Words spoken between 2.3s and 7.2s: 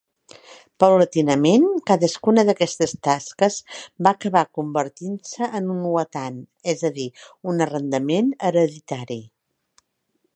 d'aquestes tasques va acabar convertint-se en un watan, és a dir,